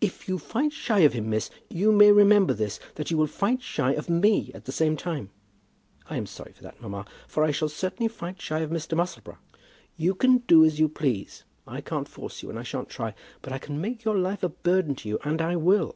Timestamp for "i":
6.10-6.16, 7.44-7.52, 11.64-11.80, 12.58-12.64, 13.52-13.58, 15.40-15.54